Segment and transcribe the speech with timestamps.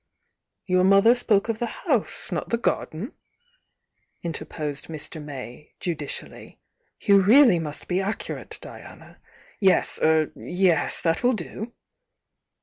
[0.65, 3.13] "Your mother spoke of the house, not the gar den,"
[4.23, 5.23] interposed Mr.
[5.23, 6.59] May, judicially.
[6.99, 9.19] "You really must be accurate, Diana!
[9.59, 11.73] Yes— er— yes!— that will do!"